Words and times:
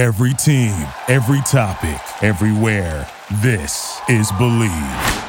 Every 0.00 0.32
team, 0.32 0.88
every 1.08 1.42
topic, 1.42 2.00
everywhere. 2.24 3.06
This 3.42 4.00
is 4.08 4.32
Bleav. 4.32 5.28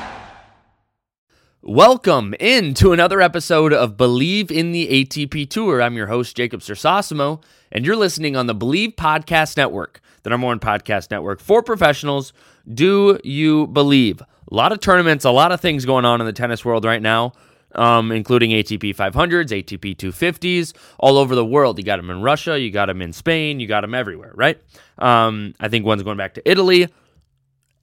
Welcome 1.61 2.33
into 2.35 2.93
another 2.93 3.19
episode 3.19 3.73
of 3.73 3.97
Bleav 3.97 4.49
in 4.49 4.71
the 4.71 4.87
ATP 4.87 5.49
Tour. 5.49 5.81
I'm 5.81 5.97
your 5.97 6.07
host, 6.07 6.37
Jacob 6.37 6.61
Sersosimo, 6.61 7.43
and 7.69 7.85
you're 7.85 7.97
listening 7.97 8.37
on 8.37 8.47
the 8.47 8.55
Bleav 8.55 8.95
Podcast 8.95 9.57
Network, 9.57 9.99
the 10.23 10.29
number 10.29 10.47
one 10.47 10.61
podcast 10.61 11.11
network 11.11 11.41
for 11.41 11.61
professionals. 11.61 12.31
Do 12.73 13.19
you 13.25 13.67
believe? 13.67 14.21
A 14.21 14.55
lot 14.55 14.71
of 14.71 14.79
tournaments, 14.79 15.25
a 15.25 15.31
lot 15.31 15.51
of 15.51 15.59
things 15.59 15.85
going 15.85 16.05
on 16.05 16.21
in 16.21 16.25
the 16.25 16.31
tennis 16.31 16.63
world 16.63 16.85
right 16.85 17.01
now, 17.01 17.33
um, 17.75 18.11
including 18.11 18.51
ATP 18.51 18.95
500s, 18.95 19.49
ATP 19.49 19.95
250s, 19.95 20.73
all 20.99 21.17
over 21.17 21.35
the 21.35 21.45
world. 21.45 21.77
You 21.77 21.83
got 21.83 21.97
them 21.97 22.09
in 22.09 22.21
Russia, 22.21 22.59
you 22.59 22.71
got 22.71 22.87
them 22.87 23.01
in 23.01 23.13
Spain, 23.13 23.59
you 23.59 23.67
got 23.67 23.81
them 23.81 23.93
everywhere, 23.93 24.31
right? 24.35 24.61
Um, 24.97 25.53
I 25.59 25.67
think 25.67 25.85
one's 25.85 26.03
going 26.03 26.17
back 26.17 26.35
to 26.35 26.49
Italy, 26.49 26.87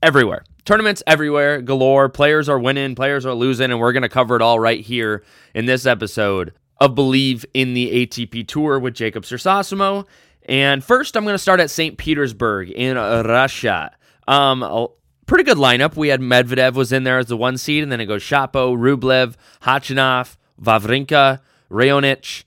everywhere. 0.02 0.44
Tournaments 0.64 1.02
everywhere, 1.06 1.62
galore. 1.62 2.08
Players 2.08 2.48
are 2.48 2.58
winning, 2.58 2.94
players 2.94 3.24
are 3.24 3.34
losing, 3.34 3.70
and 3.70 3.80
we're 3.80 3.92
going 3.92 4.02
to 4.02 4.08
cover 4.08 4.36
it 4.36 4.42
all 4.42 4.60
right 4.60 4.80
here 4.80 5.24
in 5.54 5.66
this 5.66 5.86
episode 5.86 6.52
of 6.80 6.94
Bleav 6.94 7.44
in 7.54 7.74
the 7.74 8.06
ATP 8.06 8.46
Tour 8.46 8.78
with 8.78 8.94
Jacob 8.94 9.24
Sersosimo. 9.24 10.06
And 10.48 10.82
first, 10.82 11.16
I'm 11.16 11.24
going 11.24 11.34
to 11.34 11.38
start 11.38 11.60
at 11.60 11.70
St. 11.70 11.98
Petersburg 11.98 12.70
in 12.70 12.96
Russia. 12.96 13.90
Um, 14.26 14.88
pretty 15.28 15.44
good 15.44 15.58
lineup. 15.58 15.94
We 15.94 16.08
had 16.08 16.20
Medvedev 16.20 16.74
was 16.74 16.90
in 16.90 17.04
there 17.04 17.18
as 17.18 17.26
the 17.26 17.36
one 17.36 17.56
seed, 17.56 17.84
and 17.84 17.92
then 17.92 18.00
it 18.00 18.06
goes 18.06 18.22
Shapo, 18.22 18.76
Rublev, 18.76 19.34
Khachanov, 19.62 20.36
Wawrinka, 20.60 21.40
Raonic, 21.70 22.44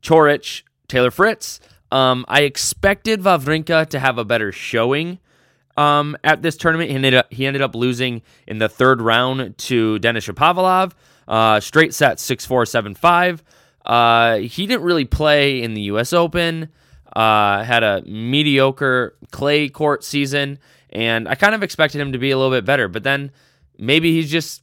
Coric, 0.00 0.62
Taylor 0.88 1.10
Fritz. 1.10 1.60
Um, 1.92 2.24
I 2.28 2.42
expected 2.42 3.20
Wawrinka 3.20 3.88
to 3.90 3.98
have 3.98 4.16
a 4.16 4.24
better 4.24 4.52
showing 4.52 5.18
um, 5.76 6.16
at 6.24 6.40
this 6.40 6.56
tournament. 6.56 6.90
He 6.90 6.96
ended 6.96 7.14
up 7.14 7.26
he 7.32 7.46
ended 7.46 7.62
up 7.62 7.74
losing 7.74 8.22
in 8.46 8.58
the 8.58 8.68
third 8.68 9.02
round 9.02 9.58
to 9.58 9.98
Denis 9.98 10.26
Shapovalov. 10.26 10.92
Uh, 11.28 11.60
straight 11.60 11.94
set 11.94 12.16
6-4, 12.16 12.96
7-5. 12.96 13.40
Uh, 13.84 14.38
he 14.38 14.66
didn't 14.66 14.82
really 14.82 15.04
play 15.04 15.62
in 15.62 15.74
the 15.74 15.82
U.S. 15.82 16.12
Open. 16.12 16.70
Uh, 17.14 17.62
had 17.62 17.82
a 17.82 18.02
mediocre 18.02 19.16
clay 19.30 19.68
court 19.68 20.04
season, 20.04 20.58
and 20.90 21.28
I 21.28 21.34
kind 21.34 21.54
of 21.54 21.62
expected 21.62 22.00
him 22.00 22.12
to 22.12 22.18
be 22.18 22.30
a 22.30 22.36
little 22.36 22.52
bit 22.52 22.64
better. 22.64 22.88
But 22.88 23.02
then 23.02 23.30
maybe 23.78 24.12
he's 24.12 24.30
just 24.30 24.62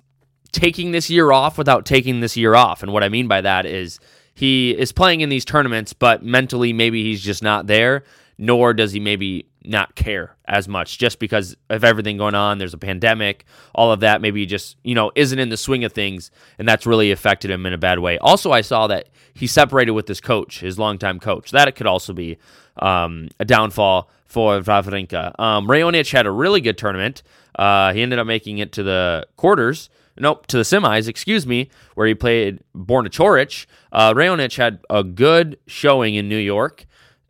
taking 0.52 0.92
this 0.92 1.09
year 1.09 1.31
off 1.31 1.58
without 1.58 1.86
taking 1.86 2.20
this 2.20 2.38
year 2.38 2.56
off. 2.56 2.83
And 2.83 2.94
what 2.94 3.03
I 3.03 3.09
mean 3.09 3.28
by 3.28 3.42
that 3.42 3.66
is 3.66 4.00
he 4.33 4.72
is 4.72 4.92
playing 4.92 5.22
in 5.22 5.30
these 5.30 5.45
tournaments, 5.45 5.94
but 5.94 6.23
mentally 6.23 6.73
maybe 6.73 7.03
he's 7.03 7.22
just 7.22 7.42
not 7.42 7.67
there, 7.67 8.03
nor 8.38 8.73
does 8.73 8.92
he 8.92 9.00
maybe 9.00 9.45
not 9.67 9.95
care 9.95 10.35
as 10.45 10.67
much 10.67 10.97
just 10.97 11.19
because 11.19 11.55
of 11.69 11.83
everything 11.83 12.17
going 12.17 12.35
on. 12.35 12.57
There's 12.57 12.73
a 12.73 12.77
pandemic, 12.77 13.45
all 13.75 13.91
of 13.91 13.99
that. 13.99 14.21
Maybe 14.21 14.39
he 14.39 14.45
just, 14.45 14.77
you 14.83 14.95
know, 14.95 15.11
isn't 15.15 15.37
in 15.37 15.49
the 15.49 15.57
swing 15.57 15.83
of 15.83 15.93
things, 15.93 16.31
and 16.57 16.67
that's 16.67 16.85
really 16.85 17.11
affected 17.11 17.51
him 17.51 17.65
in 17.65 17.73
a 17.73 17.77
bad 17.77 17.99
way. 17.99 18.17
Also, 18.19 18.51
I 18.51 18.61
saw 18.61 18.87
that 18.87 19.09
he 19.33 19.47
separated 19.47 19.91
with 19.91 20.07
his 20.07 20.21
coach, 20.21 20.61
his 20.61 20.79
longtime 20.79 21.19
coach. 21.19 21.51
That 21.51 21.75
could 21.75 21.87
also 21.87 22.13
be 22.13 22.37
um, 22.77 23.29
a 23.39 23.45
downfall 23.45 24.09
for 24.25 24.59
Wawrinka. 24.59 25.39
Um, 25.39 25.67
Raonic 25.67 26.11
had 26.11 26.25
a 26.25 26.31
really 26.31 26.61
good 26.61 26.77
tournament. 26.77 27.23
Uh, 27.55 27.93
he 27.93 28.02
ended 28.02 28.19
up 28.19 28.27
making 28.27 28.59
it 28.59 28.71
to 28.73 28.83
the 28.83 29.27
quarters. 29.35 29.89
Nope, 30.19 30.47
to 30.47 30.57
the 30.57 30.63
semis, 30.63 31.07
excuse 31.07 31.45
me, 31.45 31.69
where 31.93 32.07
he 32.07 32.15
played 32.15 32.63
Borna 32.75 33.09
Coric. 33.09 33.67
Uh, 33.91 34.13
Raonic 34.13 34.57
had 34.57 34.79
a 34.89 35.03
good 35.03 35.59
showing 35.67 36.15
in 36.15 36.27
New 36.27 36.37
York 36.37 36.87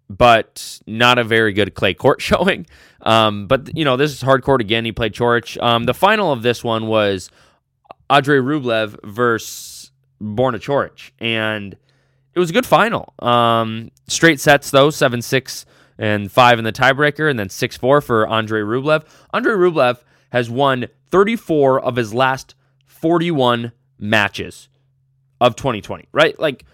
but 0.10 0.80
not 0.88 1.18
a 1.18 1.24
very 1.24 1.54
good 1.54 1.74
clay 1.74 1.94
court 1.94 2.22
showing. 2.22 2.66
Um, 3.02 3.48
but 3.48 3.76
you 3.76 3.86
know, 3.86 3.98
this 3.98 4.12
is 4.12 4.22
hard 4.22 4.44
court 4.44 4.62
again. 4.62 4.86
He 4.86 4.92
played 4.92 5.14
Coric. 5.14 5.62
Um, 5.62 5.84
the 5.84 5.94
final 5.94 6.32
of 6.32 6.42
this 6.42 6.64
one 6.64 6.88
was 6.88 7.30
Andrei 8.10 8.38
Rublev 8.40 8.98
versus 9.04 9.92
Borna 10.22 10.60
Coric, 10.60 11.12
and 11.20 11.78
it 12.34 12.40
was 12.40 12.50
a 12.50 12.54
good 12.54 12.66
final. 12.66 13.14
Um, 13.20 13.92
straight 14.08 14.40
sets 14.40 14.72
though, 14.72 14.90
seven 14.90 15.22
six 15.22 15.66
and 15.98 16.32
five 16.32 16.60
in 16.60 16.66
the 16.66 16.74
tiebreaker, 16.74 17.30
and 17.30 17.38
then 17.38 17.50
six 17.50 17.78
four 17.78 18.02
for 18.02 18.28
Andrei 18.28 18.62
Rublev. 18.62 19.06
Andrei 19.34 19.54
Rublev 19.54 20.00
has 20.32 20.50
won 20.50 20.88
34 21.10 21.80
of 21.82 21.96
his 21.96 22.14
last 22.14 22.54
41 22.86 23.72
matches 23.98 24.68
of 25.40 25.56
2020. 25.56 26.08
Right, 26.12 26.38
like 26.40 26.66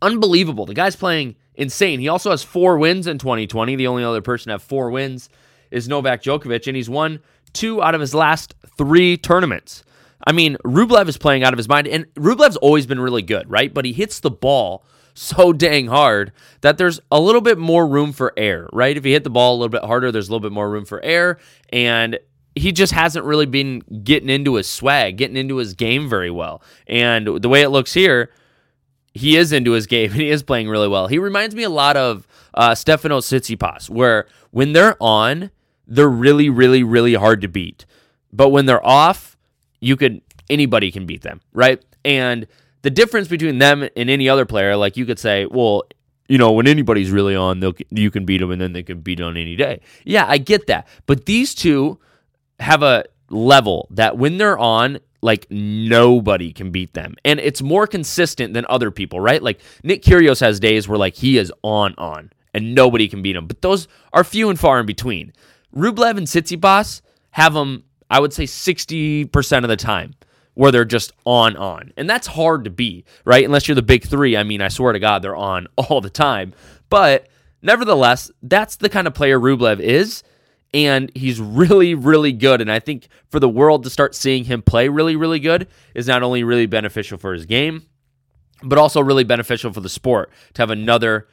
unbelievable. 0.00 0.66
The 0.66 0.74
guy's 0.74 0.96
playing 0.96 1.36
insane. 1.56 2.00
He 2.00 2.08
also 2.08 2.30
has 2.30 2.42
four 2.42 2.78
wins 2.78 3.06
in 3.06 3.18
2020. 3.18 3.76
The 3.76 3.86
only 3.86 4.04
other 4.04 4.22
person 4.22 4.50
to 4.50 4.54
have 4.54 4.62
four 4.62 4.90
wins 4.90 5.28
is 5.70 5.88
Novak 5.88 6.22
Djokovic, 6.22 6.66
and 6.66 6.76
he's 6.76 6.88
won 6.88 7.20
two 7.52 7.82
out 7.82 7.94
of 7.94 8.00
his 8.00 8.14
last 8.14 8.54
three 8.76 9.16
tournaments. 9.16 9.82
I 10.26 10.32
mean, 10.32 10.56
Rublev 10.64 11.08
is 11.08 11.16
playing 11.16 11.44
out 11.44 11.52
of 11.52 11.58
his 11.58 11.68
mind, 11.68 11.86
and 11.86 12.06
Rublev's 12.14 12.56
always 12.56 12.86
been 12.86 13.00
really 13.00 13.22
good, 13.22 13.50
right? 13.50 13.72
But 13.72 13.84
he 13.84 13.92
hits 13.92 14.20
the 14.20 14.30
ball 14.30 14.84
so 15.14 15.52
dang 15.54 15.86
hard 15.86 16.32
that 16.60 16.78
there's 16.78 17.00
a 17.10 17.20
little 17.20 17.40
bit 17.40 17.58
more 17.58 17.86
room 17.86 18.12
for 18.12 18.32
air, 18.36 18.68
right? 18.72 18.96
If 18.96 19.04
he 19.04 19.12
hit 19.12 19.24
the 19.24 19.30
ball 19.30 19.54
a 19.54 19.56
little 19.56 19.68
bit 19.70 19.84
harder, 19.84 20.12
there's 20.12 20.28
a 20.28 20.32
little 20.32 20.46
bit 20.48 20.52
more 20.52 20.70
room 20.70 20.84
for 20.84 21.02
air, 21.02 21.38
and 21.70 22.18
he 22.54 22.72
just 22.72 22.92
hasn't 22.92 23.24
really 23.24 23.46
been 23.46 23.80
getting 24.02 24.30
into 24.30 24.54
his 24.54 24.68
swag, 24.68 25.18
getting 25.18 25.36
into 25.36 25.56
his 25.56 25.74
game 25.74 26.08
very 26.08 26.30
well. 26.30 26.62
And 26.86 27.26
the 27.42 27.48
way 27.48 27.62
it 27.62 27.68
looks 27.68 27.92
here, 27.92 28.30
he 29.16 29.36
is 29.36 29.52
into 29.52 29.72
his 29.72 29.86
game 29.86 30.12
and 30.12 30.20
he 30.20 30.30
is 30.30 30.42
playing 30.42 30.68
really 30.68 30.88
well. 30.88 31.06
He 31.06 31.18
reminds 31.18 31.54
me 31.54 31.62
a 31.62 31.70
lot 31.70 31.96
of 31.96 32.26
uh, 32.54 32.74
Stefano 32.74 33.20
Tsitsipas, 33.20 33.90
where 33.90 34.26
when 34.50 34.72
they're 34.72 34.96
on, 35.00 35.50
they're 35.86 36.08
really, 36.08 36.48
really, 36.50 36.82
really 36.82 37.14
hard 37.14 37.40
to 37.42 37.48
beat. 37.48 37.86
But 38.32 38.50
when 38.50 38.66
they're 38.66 38.84
off, 38.84 39.36
you 39.80 39.96
could 39.96 40.20
anybody 40.50 40.90
can 40.90 41.06
beat 41.06 41.22
them, 41.22 41.40
right? 41.52 41.82
And 42.04 42.46
the 42.82 42.90
difference 42.90 43.28
between 43.28 43.58
them 43.58 43.82
and 43.96 44.10
any 44.10 44.28
other 44.28 44.44
player, 44.44 44.76
like 44.76 44.96
you 44.96 45.06
could 45.06 45.18
say, 45.18 45.46
well, 45.46 45.84
you 46.28 46.38
know, 46.38 46.52
when 46.52 46.66
anybody's 46.66 47.10
really 47.10 47.36
on, 47.36 47.60
they'll 47.60 47.74
you 47.90 48.10
can 48.10 48.24
beat 48.24 48.38
them, 48.38 48.50
and 48.50 48.60
then 48.60 48.72
they 48.72 48.82
can 48.82 49.00
beat 49.00 49.20
on 49.20 49.36
any 49.36 49.56
day. 49.56 49.80
Yeah, 50.04 50.26
I 50.26 50.38
get 50.38 50.66
that, 50.66 50.88
but 51.06 51.26
these 51.26 51.54
two 51.54 51.98
have 52.58 52.82
a 52.82 53.04
level 53.30 53.86
that 53.90 54.16
when 54.16 54.38
they're 54.38 54.58
on, 54.58 54.98
like 55.22 55.46
nobody 55.50 56.52
can 56.52 56.70
beat 56.70 56.94
them. 56.94 57.14
And 57.24 57.40
it's 57.40 57.62
more 57.62 57.86
consistent 57.86 58.54
than 58.54 58.66
other 58.68 58.90
people, 58.90 59.20
right? 59.20 59.42
Like 59.42 59.60
Nick 59.82 60.02
Kyrgios 60.02 60.40
has 60.40 60.60
days 60.60 60.88
where 60.88 60.98
like 60.98 61.14
he 61.14 61.38
is 61.38 61.52
on 61.62 61.94
on 61.98 62.30
and 62.54 62.74
nobody 62.74 63.08
can 63.08 63.22
beat 63.22 63.36
him. 63.36 63.46
But 63.46 63.62
those 63.62 63.88
are 64.12 64.24
few 64.24 64.48
and 64.50 64.58
far 64.58 64.80
in 64.80 64.86
between. 64.86 65.32
Rublev 65.74 66.16
and 66.16 66.26
Tsitsipas 66.26 67.02
have 67.32 67.54
them, 67.54 67.84
I 68.10 68.20
would 68.20 68.32
say 68.32 68.44
60% 68.44 69.62
of 69.62 69.68
the 69.68 69.76
time 69.76 70.14
where 70.54 70.72
they're 70.72 70.86
just 70.86 71.12
on 71.26 71.54
on. 71.56 71.92
And 71.98 72.08
that's 72.08 72.26
hard 72.26 72.64
to 72.64 72.70
be, 72.70 73.04
right? 73.26 73.44
Unless 73.44 73.68
you're 73.68 73.74
the 73.74 73.82
big 73.82 74.06
3. 74.06 74.38
I 74.38 74.42
mean, 74.42 74.62
I 74.62 74.68
swear 74.68 74.94
to 74.94 74.98
god 74.98 75.20
they're 75.20 75.36
on 75.36 75.66
all 75.76 76.00
the 76.00 76.10
time. 76.10 76.54
But 76.88 77.28
nevertheless, 77.62 78.30
that's 78.42 78.76
the 78.76 78.88
kind 78.88 79.06
of 79.06 79.14
player 79.14 79.38
Rublev 79.38 79.80
is 79.80 80.22
and 80.74 81.10
he's 81.14 81.40
really, 81.40 81.94
really 81.94 82.32
good. 82.32 82.60
And 82.60 82.70
I 82.70 82.78
think 82.78 83.08
for 83.28 83.40
the 83.40 83.48
world 83.48 83.84
to 83.84 83.90
start 83.90 84.14
seeing 84.14 84.44
him 84.44 84.62
play 84.62 84.88
really, 84.88 85.16
really 85.16 85.40
good 85.40 85.68
is 85.94 86.06
not 86.06 86.22
only 86.22 86.44
really 86.44 86.66
beneficial 86.66 87.18
for 87.18 87.32
his 87.32 87.46
game, 87.46 87.84
but 88.62 88.78
also 88.78 89.00
really 89.00 89.24
beneficial 89.24 89.72
for 89.72 89.80
the 89.80 89.88
sport 89.88 90.30
to 90.54 90.62
have 90.62 90.70
another 90.70 91.28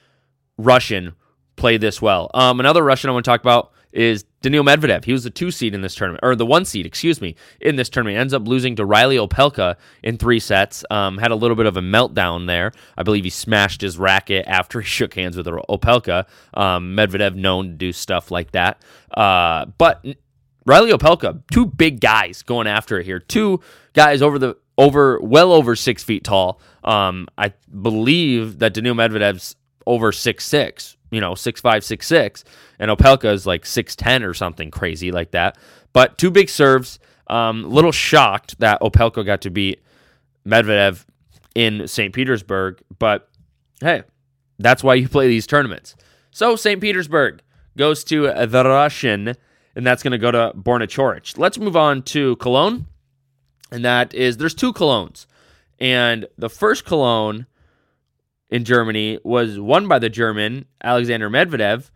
Russian 0.58 1.16
play 1.56 1.78
this 1.78 2.02
well. 2.02 2.30
Um, 2.34 2.60
another 2.60 2.84
Russian 2.84 3.10
I 3.10 3.14
want 3.14 3.26
to 3.26 3.32
talk 3.32 3.42
about 3.42 3.72
is 3.92 4.26
Daniil 4.44 4.64
Medvedev. 4.64 5.06
He 5.06 5.14
was 5.14 5.24
the 5.24 5.30
two 5.30 5.50
seed 5.52 5.74
in 5.74 5.82
this 5.82 5.96
tournament, 5.96 6.20
or 6.22 6.36
the 6.36 6.46
one 6.46 6.66
seed, 6.66 6.86
excuse 6.86 7.22
me, 7.22 7.36
in 7.62 7.78
this 7.78 7.90
tournament. 7.90 8.20
Ends 8.20 8.34
up 8.34 8.46
losing 8.46 8.76
to 8.76 8.86
Reilly 8.86 9.16
Opelka 9.16 9.78
in 10.04 10.18
three 10.18 10.40
sets. 10.40 10.84
Um, 10.92 11.18
had 11.18 11.32
a 11.32 11.36
little 11.36 11.56
bit 11.56 11.66
of 11.66 11.78
a 11.78 11.82
meltdown 11.82 12.46
there. 12.46 12.74
I 12.98 13.04
believe 13.04 13.24
he 13.24 13.30
smashed 13.30 13.82
his 13.82 13.98
racket 13.98 14.46
after 14.46 14.82
he 14.82 14.86
shook 14.86 15.14
hands 15.16 15.38
with 15.38 15.48
Opelka. 15.48 16.28
Um, 16.54 16.96
Medvedev 16.96 17.36
known 17.36 17.70
to 17.70 17.74
do 17.74 17.94
stuff 17.94 18.32
like 18.32 18.52
that. 18.52 18.82
Uh, 19.12 19.66
but 19.78 20.06
Reilly 20.66 20.92
Opelka, 20.92 21.42
two 21.50 21.66
big 21.66 22.02
guys 22.02 22.44
going 22.44 22.68
after 22.68 23.00
it 23.00 23.06
here. 23.06 23.20
Two 23.20 23.62
guys 23.94 24.22
over 24.22 24.38
the 24.38 24.58
over 24.78 25.20
well 25.22 25.54
over 25.54 25.76
six 25.76 26.04
feet 26.04 26.26
tall. 26.26 26.60
Um, 26.84 27.30
I 27.38 27.54
believe 27.82 28.60
that 28.60 28.74
Daniil 28.74 28.96
Medvedev's 28.96 29.56
over 29.88 30.12
six 30.12 30.46
six 30.46 30.98
you 31.14 31.22
know, 31.22 31.36
six 31.36 31.62
five, 31.62 31.84
six 31.84 32.08
six, 32.08 32.44
and 32.80 32.90
Opelka 32.90 33.32
is 33.32 33.46
like 33.46 33.66
six 33.66 33.96
ten 33.96 34.24
or 34.24 34.34
something 34.34 34.72
crazy 34.72 35.12
like 35.12 35.32
that. 35.32 35.58
But 35.94 36.18
two 36.18 36.32
big 36.32 36.50
serves. 36.50 37.00
Um, 37.28 37.64
little 37.72 37.94
shocked 37.94 38.60
that 38.60 38.82
Opelka 38.82 39.26
got 39.26 39.42
to 39.42 39.50
beat 39.50 39.82
Medvedev 40.46 41.06
in 41.56 41.88
St. 41.88 42.14
Petersburg, 42.14 42.82
but 43.00 43.30
hey, 43.80 44.04
that's 44.60 44.84
why 44.84 44.96
you 44.96 45.08
play 45.08 45.28
these 45.28 45.48
tournaments. 45.48 45.96
So 46.32 46.56
St. 46.56 46.82
Petersburg 46.82 47.42
goes 47.78 48.04
to 48.06 48.24
the 48.24 48.64
Russian, 48.66 49.36
and 49.76 49.86
that's 49.86 50.04
going 50.04 50.12
to 50.12 50.18
go 50.18 50.32
to 50.32 50.52
Borna 50.56 50.88
Coric. 50.88 51.38
Let's 51.38 51.58
move 51.58 51.78
on 51.78 52.04
to 52.04 52.36
Cologne, 52.38 52.88
and 53.72 53.86
that 53.86 54.14
is 54.14 54.38
there's 54.38 54.54
two 54.54 54.74
Colognes, 54.74 55.26
and 55.80 56.28
the 56.38 56.50
first 56.50 56.86
Cologne 56.86 57.46
in 58.54 58.64
Germany 58.66 59.18
was 59.24 59.60
won 59.60 59.88
by 59.88 59.98
the 59.98 60.10
German 60.12 60.66
Alexander 60.84 61.28
Medvedev. 61.28 61.90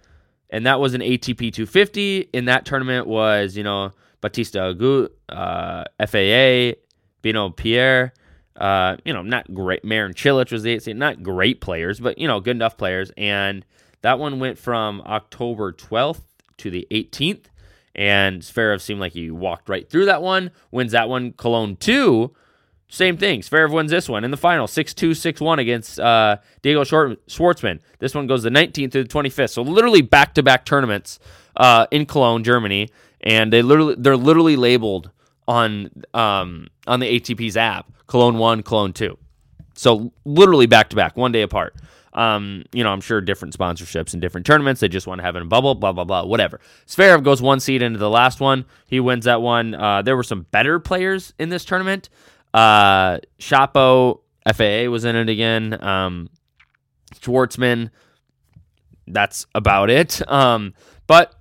and 0.49 0.65
that 0.65 0.79
was 0.79 0.95
an 0.95 1.01
ATP 1.01 1.53
250. 1.53 2.29
In 2.33 2.45
that 2.45 2.65
tournament 2.65 3.05
was 3.05 3.55
you 3.55 3.63
know 3.63 3.93
Bautista 4.21 4.73
Agut, 4.73 5.09
uh, 5.29 5.83
FAA, 6.05 6.79
Benoit 7.21 7.55
Pierre. 7.55 8.11
Uh, 8.55 8.97
you 9.05 9.13
know, 9.13 9.21
not 9.21 9.53
great. 9.53 9.85
Marin 9.85 10.15
Cilic 10.15 10.51
was 10.51 10.63
the 10.63 10.71
eight 10.71 10.81
seed. 10.81 10.97
Not 10.97 11.21
great 11.21 11.61
players, 11.61 11.99
but 11.99 12.17
you 12.17 12.27
know, 12.27 12.39
good 12.39 12.55
enough 12.55 12.75
players. 12.75 13.11
And 13.15 13.63
that 14.01 14.17
one 14.17 14.39
went 14.39 14.57
from 14.57 15.03
October 15.05 15.71
12th 15.71 16.23
to 16.57 16.71
the 16.71 16.87
18th. 16.89 17.45
And 17.93 18.41
Zverev 18.41 18.81
seemed 18.81 18.99
like 18.99 19.13
he 19.13 19.29
walked 19.29 19.69
right 19.69 19.87
through 19.87 20.05
that 20.05 20.23
one. 20.23 20.49
Wins 20.71 20.93
that 20.93 21.07
one. 21.07 21.33
Cologne 21.33 21.75
two. 21.75 22.33
Same 22.89 23.17
thing. 23.17 23.41
Zverev 23.41 23.71
wins 23.71 23.91
this 23.91 24.07
one 24.07 24.23
in 24.23 24.31
the 24.31 24.37
final, 24.37 24.65
6 24.65 24.93
2, 24.93 25.13
6 25.13 25.41
1 25.41 25.59
against 25.59 25.99
uh, 25.99 26.37
Diego 26.61 26.83
Schwartzman. 26.83 27.79
This 27.99 28.15
one 28.15 28.27
goes 28.27 28.43
the 28.43 28.49
19th 28.49 28.91
to 28.91 29.03
the 29.03 29.09
25th. 29.09 29.49
So 29.49 29.61
literally 29.61 30.01
back 30.01 30.33
to 30.35 30.43
back 30.43 30.63
tournaments 30.65 31.19
uh, 31.57 31.87
in 31.91 32.05
Cologne, 32.05 32.43
Germany. 32.43 32.89
And 33.21 33.51
they 33.51 33.61
literally 33.61 33.95
they're 33.97 34.15
literally 34.15 34.55
labeled 34.55 35.11
on 35.47 35.89
um, 36.13 36.67
on 36.85 36.99
the 36.99 37.19
ATP's 37.19 37.57
app 37.57 37.91
Cologne 38.07 38.37
1, 38.37 38.63
Cologne 38.63 38.93
2. 38.93 39.17
So 39.75 40.11
literally 40.25 40.65
back 40.65 40.89
to 40.89 40.95
back, 40.95 41.17
one 41.17 41.31
day 41.31 41.41
apart. 41.41 41.75
Um, 42.13 42.63
you 42.73 42.83
know, 42.83 42.89
I'm 42.89 43.01
sure 43.01 43.21
different 43.21 43.55
sponsorships 43.55 44.13
and 44.13 44.21
different 44.21 44.47
tournaments. 44.47 44.81
They 44.81 44.87
just 44.87 45.05
want 45.05 45.19
to 45.19 45.23
have 45.23 45.35
it 45.35 45.39
in 45.39 45.43
a 45.43 45.49
bubble, 45.49 45.75
blah, 45.75 45.91
blah, 45.91 46.03
blah, 46.03 46.25
whatever. 46.25 46.59
Zverev 46.87 47.23
goes 47.23 47.43
one 47.43 47.59
seed 47.59 47.83
into 47.83 47.99
the 47.99 48.09
last 48.09 48.39
one. 48.39 48.65
He 48.87 48.99
wins 48.99 49.25
that 49.25 49.41
one. 49.41 49.75
Uh, 49.75 50.01
there 50.01 50.15
were 50.15 50.23
some 50.23 50.47
better 50.49 50.79
players 50.79 51.33
in 51.37 51.49
this 51.49 51.63
tournament. 51.63 52.09
Uh, 52.57 53.19
Shapo, 53.39 54.21
FAA 54.51 54.89
was 54.89 55.05
in 55.05 55.15
it 55.15 55.29
again. 55.29 55.77
Um, 55.83 56.27
Schwartzman, 57.13 57.91
that's 59.05 59.45
about 59.53 59.91
it. 59.91 60.27
Um, 60.27 60.73
but 61.05 61.35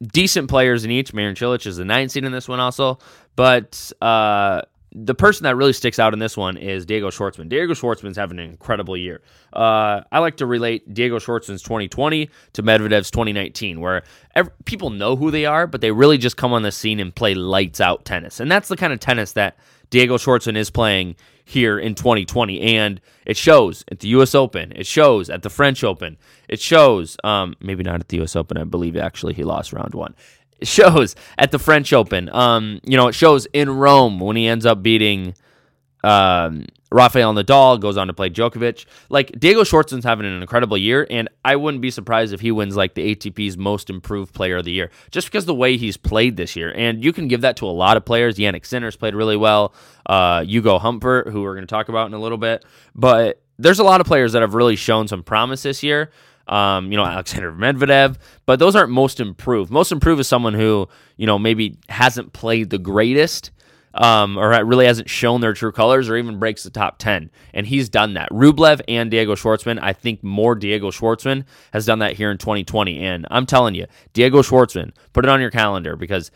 decent 0.00 0.48
players 0.48 0.84
in 0.84 0.92
each. 0.92 1.12
Marin 1.12 1.34
Cilic 1.34 1.66
is 1.66 1.76
the 1.76 1.84
ninth 1.84 2.12
seed 2.12 2.24
in 2.24 2.30
this 2.30 2.46
one 2.46 2.60
also. 2.60 3.00
But 3.34 3.90
uh, 4.00 4.62
the 4.92 5.16
person 5.16 5.42
that 5.42 5.56
really 5.56 5.72
sticks 5.72 5.98
out 5.98 6.12
in 6.12 6.20
this 6.20 6.36
one 6.36 6.56
is 6.56 6.86
Diego 6.86 7.10
Schwartzman. 7.10 7.48
Diego 7.48 7.74
Schwartzman's 7.74 8.16
having 8.16 8.38
an 8.38 8.48
incredible 8.48 8.96
year. 8.96 9.22
Uh, 9.52 10.02
I 10.12 10.20
like 10.20 10.36
to 10.36 10.46
relate 10.46 10.94
Diego 10.94 11.18
Schwartzman's 11.18 11.62
2020 11.62 12.30
to 12.52 12.62
Medvedev's 12.62 13.10
2019, 13.10 13.80
where 13.80 14.04
every, 14.36 14.52
people 14.66 14.90
know 14.90 15.16
who 15.16 15.32
they 15.32 15.46
are, 15.46 15.66
but 15.66 15.80
they 15.80 15.90
really 15.90 16.16
just 16.16 16.36
come 16.36 16.52
on 16.52 16.62
the 16.62 16.70
scene 16.70 17.00
and 17.00 17.12
play 17.12 17.34
lights 17.34 17.80
out 17.80 18.04
tennis. 18.04 18.38
And 18.38 18.48
that's 18.48 18.68
the 18.68 18.76
kind 18.76 18.92
of 18.92 19.00
tennis 19.00 19.32
that 19.32 19.56
Diego 19.90 20.16
Schwartzman 20.16 20.56
is 20.56 20.70
playing 20.70 21.16
here 21.44 21.78
in 21.78 21.94
2020. 21.94 22.60
And 22.76 23.00
it 23.26 23.36
shows 23.36 23.84
at 23.90 24.00
the 24.00 24.08
U.S. 24.08 24.34
Open. 24.34 24.72
It 24.74 24.86
shows 24.86 25.30
at 25.30 25.42
the 25.42 25.50
French 25.50 25.84
Open. 25.84 26.16
It 26.48 26.60
shows, 26.60 27.16
um, 27.22 27.54
maybe 27.60 27.82
not 27.82 28.00
at 28.00 28.08
the 28.08 28.18
U.S. 28.18 28.36
Open. 28.36 28.56
I 28.56 28.64
believe 28.64 28.96
actually 28.96 29.34
he 29.34 29.44
lost 29.44 29.72
round 29.72 29.94
one 29.94 30.14
It 30.58 30.68
shows 30.68 31.14
at 31.38 31.50
the 31.50 31.58
French 31.58 31.92
Open. 31.92 32.28
Um, 32.34 32.80
you 32.84 32.96
know, 32.96 33.08
it 33.08 33.14
shows 33.14 33.46
in 33.52 33.70
Rome 33.70 34.20
when 34.20 34.36
he 34.36 34.46
ends 34.46 34.66
up 34.66 34.82
beating 34.82 35.34
um, 36.02 36.66
Rafael 36.94 37.34
Nadal, 37.34 37.80
goes 37.80 37.96
on 37.96 38.06
to 38.06 38.12
play 38.12 38.30
Djokovic. 38.30 38.86
Like 39.08 39.32
Diego 39.36 39.64
Schwartzman's 39.64 40.04
having 40.04 40.26
an 40.26 40.40
incredible 40.40 40.78
year, 40.78 41.04
and 41.10 41.28
I 41.44 41.56
wouldn't 41.56 41.80
be 41.80 41.90
surprised 41.90 42.32
if 42.32 42.40
he 42.40 42.52
wins 42.52 42.76
like 42.76 42.94
the 42.94 43.10
ATP's 43.10 43.58
most 43.58 43.90
improved 43.90 44.32
player 44.32 44.58
of 44.58 44.64
the 44.64 44.70
year, 44.70 44.92
just 45.10 45.26
because 45.26 45.44
the 45.44 45.54
way 45.54 45.76
he's 45.76 45.96
played 45.96 46.36
this 46.36 46.54
year. 46.54 46.72
And 46.76 47.02
you 47.02 47.12
can 47.12 47.26
give 47.26 47.40
that 47.40 47.56
to 47.56 47.66
a 47.66 47.74
lot 47.74 47.96
of 47.96 48.04
players. 48.04 48.36
Jannik 48.36 48.64
Sinner's 48.64 48.94
played 48.94 49.16
really 49.16 49.36
well. 49.36 49.74
Uh, 50.06 50.44
Hugo 50.44 50.78
Humbert, 50.78 51.28
who 51.28 51.42
we're 51.42 51.54
going 51.54 51.66
to 51.66 51.70
talk 51.70 51.88
about 51.88 52.06
in 52.06 52.14
a 52.14 52.20
little 52.20 52.38
bit, 52.38 52.64
but 52.94 53.42
there's 53.58 53.80
a 53.80 53.84
lot 53.84 54.00
of 54.00 54.06
players 54.06 54.32
that 54.32 54.42
have 54.42 54.54
really 54.54 54.76
shown 54.76 55.08
some 55.08 55.24
promise 55.24 55.64
this 55.64 55.82
year 55.82 56.10
um, 56.46 56.90
you 56.90 56.96
know, 56.96 57.04
Alexander 57.04 57.52
Medvedev, 57.52 58.16
but 58.46 58.58
those 58.58 58.76
aren't 58.76 58.90
most 58.90 59.20
improved. 59.20 59.70
Most 59.70 59.92
improved 59.92 60.20
is 60.20 60.28
someone 60.28 60.54
who, 60.54 60.88
you 61.16 61.26
know, 61.26 61.38
maybe 61.38 61.78
hasn't 61.88 62.32
played 62.32 62.70
the 62.70 62.78
greatest 62.78 63.50
um, 63.94 64.36
or 64.36 64.64
really 64.64 64.86
hasn't 64.86 65.08
shown 65.08 65.40
their 65.40 65.52
true 65.52 65.72
colors 65.72 66.08
or 66.08 66.16
even 66.16 66.38
breaks 66.38 66.64
the 66.64 66.70
top 66.70 66.98
10. 66.98 67.30
And 67.52 67.66
he's 67.66 67.88
done 67.88 68.14
that. 68.14 68.28
Rublev 68.30 68.80
and 68.88 69.10
Diego 69.10 69.34
Schwartzman, 69.34 69.78
I 69.80 69.92
think 69.92 70.22
more 70.22 70.54
Diego 70.54 70.90
Schwartzman 70.90 71.44
has 71.72 71.86
done 71.86 72.00
that 72.00 72.14
here 72.14 72.30
in 72.30 72.38
2020. 72.38 72.98
And 72.98 73.26
I'm 73.30 73.46
telling 73.46 73.74
you, 73.74 73.86
Diego 74.12 74.42
Schwartzman, 74.42 74.92
put 75.12 75.24
it 75.24 75.28
on 75.28 75.40
your 75.40 75.50
calendar 75.50 75.96
because 75.96 76.30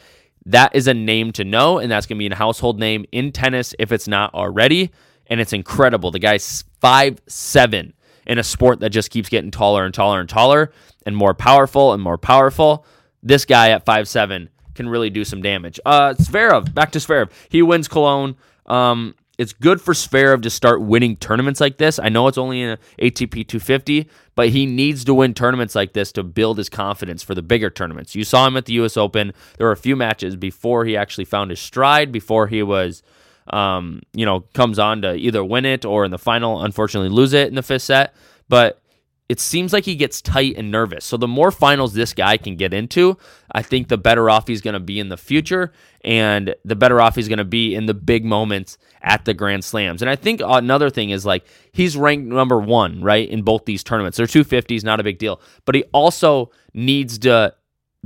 that 0.47 0.75
is 0.75 0.87
a 0.87 0.95
name 0.95 1.33
to 1.33 1.45
know, 1.45 1.79
and 1.79 1.91
that's 1.91 2.07
going 2.07 2.17
to 2.17 2.29
be 2.29 2.33
a 2.33 2.37
household 2.37 2.79
name 2.79 3.05
in 3.13 3.33
tennis 3.33 3.75
if 3.79 3.93
it's 3.93 4.09
not 4.09 4.33
already. 4.35 4.91
And 5.27 5.41
it's 5.41 5.53
incredible. 5.53 6.11
The 6.11 6.19
guy's 6.19 6.65
five 6.81 7.21
seven 7.27 7.93
in 8.27 8.39
a 8.39 8.45
sport 8.45 8.81
that 8.81 8.91
just 8.91 9.11
keeps 9.11 9.29
getting 9.29 9.51
taller 9.51 9.85
and 9.85 9.93
taller 9.93 10.21
and 10.21 10.29
taller 10.29 10.73
and 11.05 11.17
more 11.17 11.35
powerful 11.35 11.93
and 11.93 12.03
more 12.03 12.17
powerful. 12.17 12.87
This 13.23 13.45
guy 13.45 13.71
at 13.71 13.85
five 13.85 14.09
seven 14.09 14.49
can 14.79 14.89
really 14.89 15.11
do 15.11 15.25
some 15.25 15.43
damage. 15.43 15.79
Uh, 15.85 16.15
Zverev, 16.15 16.73
back 16.73 16.93
to 16.93 16.99
Zverev. 16.99 17.31
He 17.51 17.61
wins 17.61 17.89
Cologne. 17.89 18.37
Um, 18.65 19.15
it's 19.37 19.53
good 19.53 19.81
for 19.81 19.93
Zverev 19.93 20.43
to 20.43 20.51
start 20.51 20.81
winning 20.81 21.17
tournaments 21.17 21.61
like 21.61 21.77
this. 21.77 21.99
I 21.99 22.09
know 22.09 22.27
it's 22.29 22.39
only 22.39 22.63
an 22.63 22.79
ATP 22.99 23.47
250, 23.47 24.09
but 24.35 24.49
he 24.49 24.67
needs 24.67 25.05
to 25.05 25.15
win 25.15 25.35
tournaments 25.35 25.75
like 25.75 25.93
this 25.93 26.11
to 26.13 26.23
build 26.23 26.59
his 26.59 26.69
confidence 26.69 27.23
for 27.23 27.35
the 27.35 27.43
bigger 27.43 27.71
tournaments. 27.71 28.15
You 28.15 28.25
saw 28.25 28.47
him 28.47 28.57
at 28.57 28.65
the 28.65 28.73
U.S. 28.75 28.97
Open. 28.97 29.33
There 29.59 29.67
were 29.67 29.73
a 29.73 29.77
few 29.77 29.97
matches 29.97 30.35
before 30.35 30.85
he 30.87 30.97
actually 30.97 31.27
found 31.27 31.51
his 31.51 31.61
stride, 31.61 32.11
before 32.11 32.47
he 32.47 32.63
was 32.63 33.03
um, 33.51 34.03
you 34.13 34.27
know, 34.27 34.41
comes 34.53 34.79
on 34.79 35.03
to 35.03 35.15
either 35.15 35.43
win 35.45 35.65
it 35.65 35.85
or 35.85 36.05
in 36.05 36.11
the 36.11 36.19
final, 36.19 36.63
unfortunately, 36.63 37.09
lose 37.09 37.33
it 37.33 37.49
in 37.49 37.55
the 37.55 37.63
fifth 37.63 37.83
set. 37.83 38.15
But 38.49 38.81
it 39.29 39.41
seems 39.41 39.73
like 39.73 39.85
he 39.85 39.95
gets 39.95 40.23
tight 40.23 40.55
and 40.57 40.71
nervous. 40.71 41.05
So 41.05 41.19
the 41.19 41.29
more 41.29 41.51
finals 41.51 41.93
this 41.93 42.15
guy 42.15 42.39
can 42.39 42.57
get 42.57 42.73
into, 42.73 43.19
I 43.53 43.61
think 43.61 43.89
the 43.89 43.99
better 43.99 44.31
off 44.31 44.49
he's 44.49 44.63
going 44.63 44.75
to 44.75 44.81
be 44.81 44.99
in 44.99 45.11
the 45.11 45.19
future 45.19 45.73
and 46.03 46.55
the 46.65 46.77
better 46.77 47.01
off 47.01 47.17
he's 47.17 47.29
going 47.29 47.39
to 47.39 47.45
be 47.45 47.75
in 47.75 47.87
the 47.87 47.95
big 47.95 48.25
moments 48.25 48.79
at 49.03 49.27
the 49.27 49.35
Grand 49.35 49.65
Slams. 49.65 50.01
And 50.01 50.11
I 50.11 50.17
think 50.17 50.41
another 50.43 50.89
thing 50.89 51.11
is 51.11 51.27
like 51.27 51.45
he's 51.73 51.97
ranked 51.97 52.27
number 52.27 52.59
1, 52.59 53.03
right, 53.03 53.29
in 53.29 53.43
both 53.43 53.67
these 53.67 53.85
tournaments. 53.85 54.17
They're 54.17 54.27
250s, 54.27 54.83
not 54.83 55.01
a 55.01 55.05
big 55.05 55.19
deal, 55.19 55.41
but 55.67 55.75
he 55.75 55.85
also 55.93 56.51
needs 56.73 57.19
to 57.19 57.55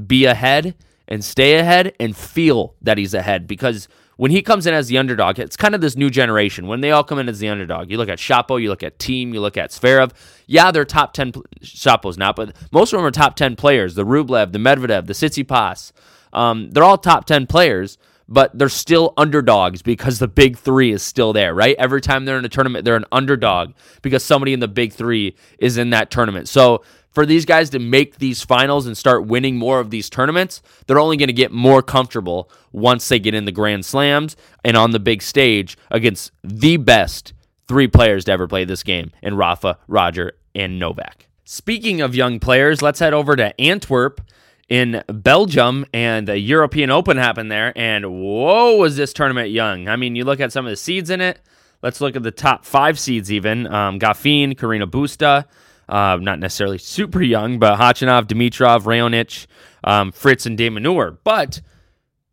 be 0.04 0.25
ahead 0.25 0.75
and 1.06 1.25
stay 1.25 1.58
ahead 1.58 1.94
and 2.00 2.16
feel 2.16 2.75
that 2.82 2.98
he's 2.98 3.14
ahead 3.14 3.46
because 3.46 3.86
when 4.22 4.30
he 4.30 4.40
comes 4.40 4.69
in 4.69 4.72
as 4.72 4.86
the 4.86 4.98
underdog, 4.98 5.40
it's 5.40 5.56
kind 5.56 5.74
of 5.74 5.80
this 5.80 5.96
new 5.96 6.08
generation. 6.08 6.69
When 6.69 6.80
they 6.80 6.92
all 6.92 7.02
come 7.02 7.19
in 7.19 7.28
as 7.28 7.40
the 7.40 7.48
underdog, 7.48 7.90
you 7.90 7.96
look 7.96 8.08
at 8.08 8.19
Shapo, 8.19 8.62
you 8.62 8.69
look 8.69 8.84
at 8.84 9.00
Thiem, 9.00 9.32
you 9.32 9.40
look 9.40 9.56
at 9.56 9.70
Zverev. 9.70 10.12
Yeah, 10.46 10.70
they're 10.70 10.84
top 10.84 11.12
10, 11.12 11.32
Shapo's 11.60 12.16
not, 12.16 12.36
but 12.36 12.54
most 12.70 12.92
of 12.92 12.98
them 12.98 13.04
are 13.04 13.10
top 13.10 13.34
10 13.34 13.56
players. 13.56 13.96
The 13.96 14.04
Rublev, 14.04 14.52
the 14.52 14.60
Medvedev, 14.60 15.06
the 15.06 15.12
Tsitsipas. 15.12 15.90
Um, 16.32 16.70
they're 16.70 16.85
all 16.85 16.99
top 16.99 17.25
10 17.25 17.49
players, 17.49 17.99
but 18.28 18.56
they're 18.56 18.68
still 18.68 19.12
underdogs 19.16 19.82
because 19.82 20.20
the 20.20 20.28
big 20.28 20.56
three 20.56 20.92
is 20.92 21.02
still 21.02 21.32
there, 21.32 21.52
right? 21.52 21.75
Every 21.76 22.00
time 22.00 22.25
they're 22.25 22.38
in 22.38 22.44
a 22.44 22.49
tournament, 22.49 22.85
they're 22.85 22.94
an 22.94 23.06
underdog 23.11 23.73
because 24.02 24.23
somebody 24.23 24.52
in 24.52 24.61
the 24.61 24.68
big 24.68 24.92
three 24.92 25.35
is 25.58 25.78
in 25.78 25.90
that 25.90 26.12
tournament. 26.12 26.49
So 26.49 26.85
for 27.12 27.25
these 27.25 27.45
guys 27.45 27.71
to 27.71 27.78
make 27.78 28.19
these 28.19 28.42
finals 28.42 28.87
and 28.87 28.97
start 28.97 29.26
winning 29.26 29.57
more 29.57 29.81
of 29.81 29.90
these 29.90 30.11
tournaments, 30.11 30.62
they're 30.87 30.99
only 30.99 31.16
going 31.16 31.28
to 31.28 31.33
get 31.33 31.52
more 31.52 31.83
comfortable 31.83 32.50
once 32.73 33.09
they 33.09 33.19
get 33.19 33.35
in 33.35 33.45
the 33.45 33.52
Grand 33.52 33.85
Slams 33.85 34.37
and 34.64 34.76
on 34.76 34.90
the 34.90 35.00
big 35.00 35.23
stage 35.23 35.76
against 35.90 36.33
the 36.42 36.78
best 36.78 37.35
three 37.69 37.87
players 37.87 38.25
to 38.25 38.33
ever 38.33 38.49
play 38.49 38.64
this 38.64 38.83
game 38.83 39.12
in 39.23 39.37
Rafa, 39.37 39.78
Roger, 39.87 40.33
and 40.54 40.78
Novak. 40.78 41.28
Speaking 41.45 42.00
of 42.00 42.14
young 42.14 42.40
players, 42.40 42.83
let's 42.83 42.99
head 42.99 43.14
over 43.14 43.37
to 43.37 43.59
Antwerp 43.61 44.21
in 44.69 45.02
Belgium, 45.07 45.85
and 45.92 46.26
the 46.26 46.38
European 46.38 46.90
Open 46.90 47.19
happened 47.19 47.50
there. 47.50 47.76
And 47.76 48.07
whoa, 48.07 48.76
was 48.76 48.97
this 48.97 49.12
tournament 49.12 49.50
young? 49.50 49.87
I 49.88 49.97
mean, 49.97 50.16
you 50.16 50.25
look 50.25 50.40
at 50.40 50.52
some 50.52 50.64
of 50.64 50.71
the 50.71 50.76
seeds 50.76 51.11
in 51.11 51.21
it. 51.21 51.40
Let's 51.83 52.00
look 52.00 52.16
at 52.16 52.23
the 52.23 52.31
top 52.31 52.64
five 52.64 52.99
seeds, 52.99 53.31
even. 53.31 53.66
Um, 53.66 53.99
Goffin, 53.99 54.54
Carreño 54.54 54.87
Busta, 54.87 55.47
uh, 55.88 56.18
not 56.20 56.38
necessarily 56.38 56.78
super 56.78 57.22
young, 57.22 57.58
but 57.58 57.78
Khachanov, 57.78 58.26
Dimitrov, 58.26 58.82
Raonic, 58.82 59.46
um, 59.84 60.12
Fritz, 60.12 60.46
and 60.46 60.56
de 60.56 60.68
Minaur. 60.70 61.18
But 61.24 61.60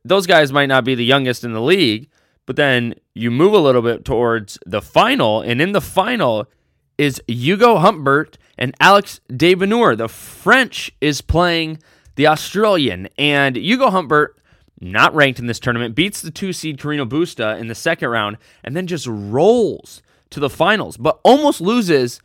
those 0.05 0.27
guys 0.27 0.51
might 0.51 0.67
not 0.67 0.85
be 0.85 0.95
the 0.95 1.05
youngest 1.05 1.43
in 1.43 1.53
the 1.53 1.61
league. 1.61 2.09
But 2.45 2.55
then 2.55 2.95
you 3.13 3.29
move 3.29 3.53
a 3.53 3.59
little 3.59 3.83
bit 3.83 4.03
towards 4.03 4.57
the 4.65 4.81
final, 4.81 5.39
and 5.41 5.61
in 5.61 5.71
the 5.71 5.81
final 5.81 6.47
is 6.97 7.21
Hugo 7.27 7.77
Humbert 7.77 8.39
and 8.57 8.73
Alex 8.79 9.19
de 9.29 9.53
Minaur. 9.53 9.95
The 9.95 10.07
French 10.07 10.91
is 10.99 11.21
playing 11.21 11.77
the 12.15 12.25
Australian, 12.25 13.07
and 13.19 13.55
Hugo 13.55 13.91
Humbert, 13.91 14.35
not 14.81 15.13
ranked 15.13 15.37
in 15.37 15.45
this 15.45 15.59
tournament, 15.59 15.93
beats 15.93 16.21
the 16.21 16.31
two 16.31 16.51
seed 16.51 16.79
Carreño 16.79 17.07
Busta 17.07 17.59
in 17.59 17.67
the 17.67 17.75
second 17.75 18.09
round, 18.09 18.37
and 18.63 18.75
then 18.75 18.87
just 18.87 19.05
rolls 19.07 20.01
to 20.31 20.39
the 20.39 20.49
finals, 20.49 20.97
but 20.97 21.19
almost 21.23 21.61
loses 21.61 22.19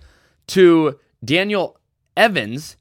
to 0.46 0.98
Daniel 1.24 1.78
Evans 2.16 2.76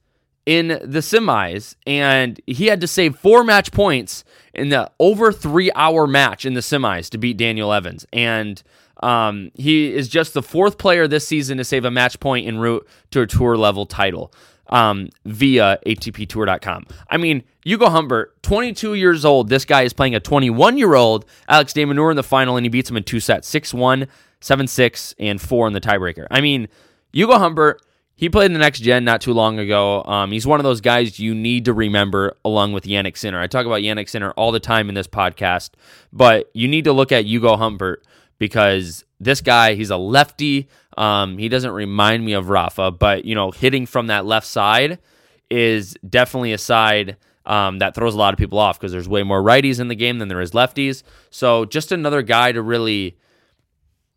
in 0.45 0.67
the 0.67 0.99
semis, 0.99 1.75
and 1.87 2.39
he 2.45 2.67
had 2.67 2.81
to 2.81 2.87
save 2.87 3.15
four 3.17 3.43
match 3.43 3.71
points 3.71 4.23
in 4.53 4.69
the 4.69 4.91
over 4.99 5.31
three 5.31 5.71
hour 5.75 6.05
match 6.05 6.45
in 6.45 6.53
the 6.53 6.61
semis 6.61 7.09
to 7.09 7.17
beat 7.17 7.37
Daniel 7.37 7.71
Evans. 7.71 8.05
And 8.11 8.61
um, 9.01 9.51
he 9.55 9.93
is 9.93 10.07
just 10.07 10.33
the 10.33 10.43
fourth 10.43 10.77
player 10.77 11.07
this 11.07 11.27
season 11.27 11.57
to 11.57 11.63
save 11.63 11.85
a 11.85 11.91
match 11.91 12.19
point 12.19 12.47
en 12.47 12.57
route 12.59 12.85
to 13.11 13.21
a 13.21 13.27
tour 13.27 13.57
level 13.57 13.85
title. 13.85 14.33
um, 14.69 15.09
via 15.25 15.77
ATPTour.com. 15.85 16.85
I 17.09 17.17
mean, 17.17 17.43
Hugo 17.63 17.89
Humbert, 17.89 18.41
22 18.43 18.95
years 18.95 19.25
old. 19.25 19.49
This 19.49 19.65
guy 19.65 19.83
is 19.83 19.93
playing 19.93 20.15
a 20.15 20.19
21 20.19 20.77
year 20.77 20.95
old 20.95 21.25
Alex 21.47 21.73
de 21.73 21.81
in 21.81 22.15
the 22.15 22.23
final, 22.23 22.57
and 22.57 22.65
he 22.65 22.69
beats 22.69 22.89
him 22.89 22.97
in 22.97 23.03
two 23.03 23.19
sets 23.19 23.47
6 23.47 23.73
1, 23.73 24.07
7 24.39 24.67
6, 24.67 25.15
and 25.19 25.41
4 25.41 25.67
in 25.67 25.73
the 25.73 25.81
tiebreaker. 25.81 26.27
I 26.31 26.41
mean, 26.41 26.67
Hugo 27.11 27.37
Humbert, 27.37 27.81
he 28.23 28.29
played 28.29 28.45
in 28.45 28.53
the 28.53 28.59
next 28.59 28.79
gen 28.79 29.03
not 29.03 29.19
too 29.19 29.33
long 29.33 29.59
ago. 29.59 30.01
Um, 30.05 30.31
he's 30.31 30.47
one 30.47 30.57
of 30.57 30.63
those 30.63 30.79
guys 30.79 31.19
you 31.19 31.35
need 31.35 31.65
to 31.65 31.73
remember 31.73 32.37
along 32.45 32.71
with 32.71 32.85
Jannik 32.85 33.17
Sinner. 33.17 33.37
I 33.37 33.47
talk 33.47 33.65
about 33.65 33.81
Jannik 33.81 34.07
Sinner 34.07 34.31
all 34.37 34.53
the 34.53 34.61
time 34.61 34.87
in 34.87 34.95
this 34.95 35.07
podcast, 35.07 35.71
but 36.13 36.49
you 36.53 36.69
need 36.69 36.85
to 36.85 36.93
look 36.93 37.11
at 37.11 37.25
Hugo 37.25 37.57
Humbert 37.57 38.07
because 38.39 39.03
this 39.19 39.41
guy, 39.41 39.73
he's 39.73 39.89
a 39.89 39.97
lefty. 39.97 40.69
Um, 40.97 41.37
he 41.37 41.49
doesn't 41.49 41.71
remind 41.71 42.23
me 42.23 42.31
of 42.31 42.47
Rafa, 42.47 42.91
but 42.91 43.25
you 43.25 43.35
know, 43.35 43.51
hitting 43.51 43.85
from 43.85 44.07
that 44.07 44.25
left 44.25 44.47
side 44.47 44.99
is 45.51 45.93
definitely 46.09 46.53
a 46.53 46.57
side 46.57 47.17
um, 47.45 47.79
that 47.79 47.93
throws 47.93 48.15
a 48.15 48.17
lot 48.17 48.33
of 48.33 48.37
people 48.37 48.57
off 48.57 48.79
because 48.79 48.93
there's 48.93 49.09
way 49.09 49.23
more 49.23 49.43
righties 49.43 49.81
in 49.81 49.89
the 49.89 49.95
game 49.95 50.19
than 50.19 50.29
there 50.29 50.39
is 50.39 50.51
lefties. 50.51 51.03
So 51.29 51.65
just 51.65 51.91
another 51.91 52.21
guy 52.21 52.53
to 52.53 52.61
really, 52.61 53.17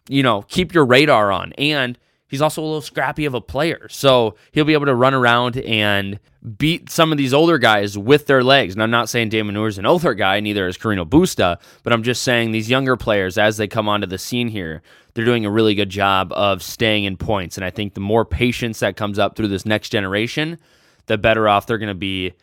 you 0.09 0.23
know, 0.23 0.43
keep 0.43 0.73
your 0.73 0.85
radar 0.85 1.33
on. 1.33 1.55
And 1.55 1.99
he's 2.29 2.43
also 2.43 2.63
a 2.63 2.65
little 2.65 2.81
scrappy 2.81 3.25
of 3.25 3.35
a 3.35 3.41
player. 3.41 3.87
So 3.91 4.37
he'll 4.53 4.65
be 4.65 4.73
able 4.73 4.87
to 4.87 4.95
run 4.95 5.15
around 5.15 5.57
and 5.59 6.19
beat 6.59 6.91
some 6.91 7.13
of 7.13 7.19
these 7.19 7.35
older 7.35 7.59
guys 7.59 7.99
with 7.99 8.27
their 8.27 8.45
legs. 8.45 8.75
And 8.75 8.83
I'm 8.83 8.91
not 8.91 9.09
saying 9.09 9.31
Damon 9.31 9.55
de 9.55 9.65
is 9.65 9.79
an 9.79 9.87
older 9.87 10.15
guy, 10.15 10.41
neither 10.41 10.67
is 10.67 10.79
Carreno 10.79 11.09
Busta, 11.09 11.59
but 11.83 11.93
I'm 11.93 12.03
just 12.03 12.23
saying 12.23 12.53
these 12.53 12.71
younger 12.71 12.97
players, 12.97 13.37
as 13.39 13.57
they 13.57 13.67
come 13.67 13.89
onto 13.89 14.07
the 14.07 14.19
scene 14.19 14.49
here, 14.49 14.83
they're 15.15 15.25
doing 15.25 15.47
a 15.47 15.51
really 15.51 15.75
good 15.75 15.91
job 15.91 16.33
of 16.33 16.63
staying 16.63 17.05
in 17.05 17.17
points. 17.17 17.57
And 17.57 17.65
I 17.65 17.71
think 17.71 17.95
the 17.95 18.01
more 18.01 18.25
patience 18.25 18.81
that 18.81 18.97
comes 18.97 19.19
up 19.19 19.35
through 19.35 19.49
this 19.49 19.67
next 19.67 19.89
generation, 19.89 20.59
the 21.07 21.19
better 21.19 21.49
off 21.49 21.67
they're 21.67 21.79
going 21.79 21.89
to 21.89 21.95
be 21.95 22.35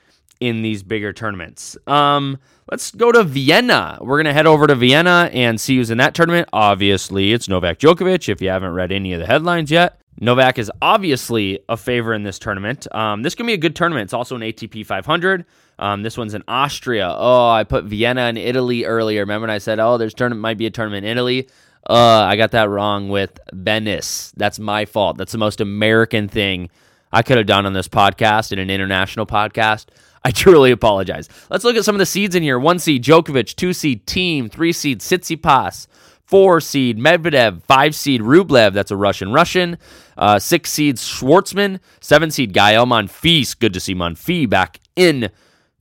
in 0.44 0.62
these 0.62 0.84
bigger 0.84 1.14
tournaments. 1.14 1.78
Um, 1.88 2.38
let's 2.70 2.92
go 2.92 3.14
to 3.14 3.24
Vienna. 3.24 3.98
We're 4.02 4.18
going 4.18 4.26
to 4.26 4.34
head 4.34 4.46
over 4.46 4.68
to 4.68 4.76
Vienna 4.76 5.30
and 5.32 5.60
see 5.60 5.78
who's 5.78 5.90
in 5.90 6.00
that 6.00 6.14
tournament. 6.14 6.50
Obviously, 6.52 7.32
it's 7.32 7.48
Novak 7.48 7.80
Djokovic, 7.80 8.28
if 8.28 8.42
you 8.42 8.50
haven't 8.50 8.74
read 8.74 8.92
any 8.92 9.14
of 9.14 9.22
the 9.22 9.26
headlines 9.26 9.72
yet. 9.72 10.02
Novak 10.20 10.60
is 10.60 10.70
obviously 10.82 11.60
a 11.70 11.78
favor 11.78 12.14
in 12.14 12.24
this 12.24 12.38
tournament. 12.38 12.94
Um, 12.94 13.24
this 13.24 13.36
can 13.36 13.46
be 13.46 13.54
a 13.54 13.58
good 13.58 13.74
tournament. 13.74 14.08
It's 14.08 14.14
also 14.14 14.36
an 14.36 14.42
ATP 14.42 14.86
500. 14.86 15.46
Um, 15.80 16.04
this 16.04 16.18
one's 16.18 16.34
in 16.34 16.44
Austria. 16.48 17.10
Oh, 17.18 17.50
I 17.50 17.64
put 17.64 17.86
Vienna 17.86 18.28
in 18.28 18.36
Italy 18.36 18.84
earlier. 18.84 19.22
Remember 19.22 19.44
when 19.44 19.50
I 19.50 19.60
said, 19.60 19.80
oh, 19.80 19.98
there's 19.98 20.14
tournament 20.14 20.42
might 20.42 20.58
be 20.58 20.66
a 20.66 20.72
tournament 20.72 21.06
in 21.06 21.12
Italy? 21.12 21.48
Uh, 21.90 21.96
I 21.96 22.36
got 22.36 22.52
that 22.52 22.70
wrong 22.70 23.08
with 23.10 23.40
Venice. 23.54 24.34
That's 24.36 24.60
my 24.60 24.84
fault. 24.84 25.18
That's 25.18 25.32
the 25.32 25.38
most 25.38 25.62
American 25.62 26.28
thing 26.28 26.70
I 27.14 27.22
could 27.22 27.38
have 27.38 27.46
done 27.46 27.68
on 27.68 27.74
this 27.74 27.88
podcast 27.88 28.52
in 28.52 28.58
an 28.58 28.72
international 28.72 29.28
podcast. 29.28 29.86
I 30.26 30.32
truly 30.32 30.72
apologize. 30.72 31.28
Let's 31.50 31.64
look 31.64 31.76
at 31.76 31.84
some 31.84 31.96
of 31.96 32.00
the 32.00 32.06
seeds 32.06 32.34
in 32.36 32.44
here. 32.44 32.58
One 32.58 32.80
seed 32.80 33.04
Djokovic, 33.04 33.56
two 33.56 33.74
seed 33.74 34.06
Thiem. 34.06 34.50
three 34.50 34.72
seed 34.72 35.00
Tsitsipas, 35.02 35.88
four 36.26 36.62
seed 36.62 36.98
Medvedev, 36.98 37.62
five 37.64 37.94
seed 37.94 38.22
Rublev, 38.22 38.74
that's 38.74 38.92
a 38.92 38.96
Russian 38.96 39.34
Russian, 39.34 39.78
uh, 40.18 40.40
six 40.40 40.72
seed 40.72 40.96
Schwartzman, 40.96 41.80
seven 42.00 42.32
seed 42.32 42.54
Gael 42.54 42.86
Monfils. 42.86 43.58
Good 43.60 43.74
to 43.74 43.80
see 43.82 43.94
Monfils 43.94 44.50
back 44.50 44.80
in 44.96 45.30